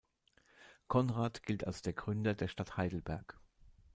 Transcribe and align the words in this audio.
Konrad 0.87 1.43
gilt 1.43 1.67
als 1.67 1.83
der 1.83 1.93
Gründer 1.93 2.33
der 2.33 2.47
Stadt 2.47 2.75
Heidelberg. 2.75 3.39